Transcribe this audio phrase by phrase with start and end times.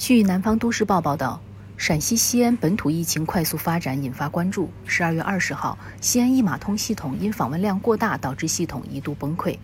[0.00, 1.38] 据南方都市报报道，
[1.76, 4.70] 陕西西安本土疫情快速发展引发关注。
[4.86, 9.58] 十二月二十号，西安一码通系统因访问量过大，导致系统一度崩溃。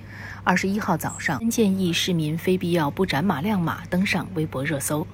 [0.45, 5.07] 二十一号早上，建议市民非必要不展码亮码登上微博热搜。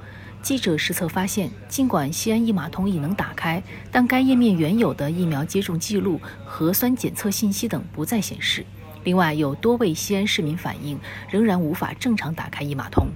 [0.43, 3.63] 记者实测发现，尽管西安一码通已能打开，
[3.93, 8.67] 但该页面原有的疫苗接种记录、核酸检测信息等不再显示。
[9.05, 10.99] 另外，有多位西安市民反映，
[11.31, 13.07] 仍然无法正常打开一码通。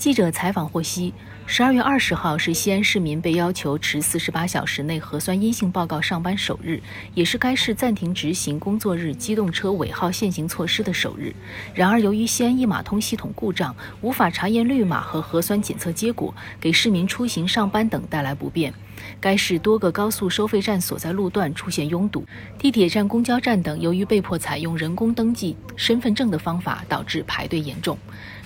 [0.00, 1.12] 记者采访获悉，
[1.44, 6.80] 十二月二十号是西安市民被要求持四十八小时内核酸阴性报告上班首日，
[7.12, 11.34] 也是该市暂停执行工作日机动车尾号限行措施的首日。
[11.74, 18.72] 然而，由于西安一码通系统故障，无法查验绿码和核酸检测结果，给市民出行、上班等带来不便。
[19.18, 22.24] 该市多个高速收费站所在路段出现拥堵，
[22.58, 27.98] 地铁站、公交站等由于被迫采用人工登记身份证的方法，导致排队严重。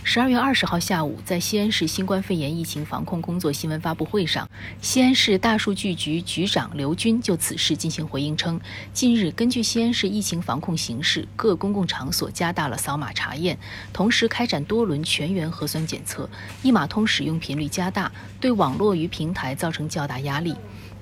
[0.07, 4.49] 十二月二十号下午，在西安市新冠肺炎疫情防控工作新闻发布会上，
[4.81, 8.59] 西安市大数据局局长刘军就此事进行回应称，
[8.95, 13.59] 近日根据西安市疫情防控形势，各公共场所加大了扫码查验，
[13.93, 16.27] 同时开展多轮全员核酸检测，
[16.63, 20.57] 一码通使用频率加大，对网络与平台造成较大压力。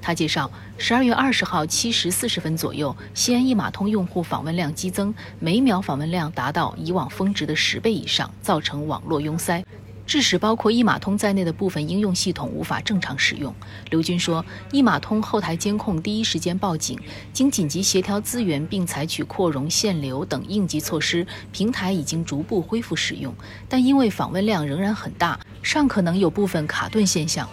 [0.04, 9.64] 他介绍，十二月二十号七时四十分左右，西安一码通用户访问量激增，每秒访问量达到以往峰值的十倍以上，造成网络拥塞，
[10.12, 13.54] 致使包括一码通在内的部分应用系统无法正常使用。
[13.88, 17.00] 刘军说，一码通后台监控第一时间报警，
[17.32, 23.34] 经紧急协调资源并采取扩容、限流等应急措施，平台已经逐步恢复使用，
[23.70, 27.48] 但因为访问量仍然很大，尚可能有部分卡顿现象。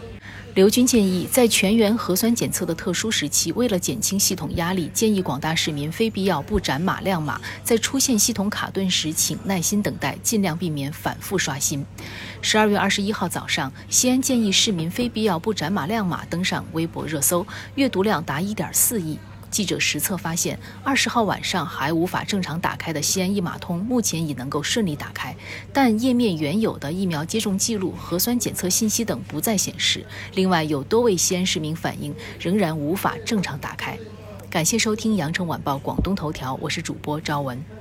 [0.55, 11.85] 刘军建议，在全员核酸检测的特殊时期，为了减轻系统压力，建议广大市民非必要不展码亮码，在出现系统卡顿时，请耐心等待，尽量避免反复刷新。
[12.41, 19.17] 十二月二十一号早上，西安建议市民非必要不展码亮码登上微博热搜，阅读量达一点四亿。
[19.49, 25.35] 记者实测发现，二十号晚上还无法正常打开的西安一码通，目前已能够顺利打开，
[25.73, 30.05] 但页面原有的疫苗接种记录、核酸检测信息等不再显示。
[30.33, 33.97] 另外，有多位西安市民反映，仍然无法正常打开。
[34.49, 37.78] 感谢收听羊城晚报广东头条，我是主播朝文。